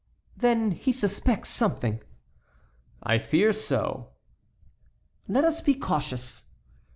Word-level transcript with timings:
"Then 0.35 0.71
he 0.71 0.91
suspects 0.91 1.49
something." 1.49 2.01
"I 3.03 3.19
fear 3.19 3.53
so." 3.53 4.13
"Let 5.27 5.43
us 5.45 5.61
be 5.61 5.75
cautious." 5.75 6.45